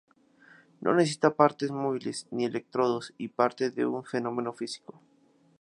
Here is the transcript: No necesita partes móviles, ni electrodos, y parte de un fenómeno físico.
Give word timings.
No 0.85 0.91
necesita 0.99 1.31
partes 1.41 1.69
móviles, 1.83 2.17
ni 2.35 2.43
electrodos, 2.45 3.13
y 3.19 3.27
parte 3.27 3.69
de 3.69 3.85
un 3.85 4.03
fenómeno 4.03 4.51
físico. 4.51 4.99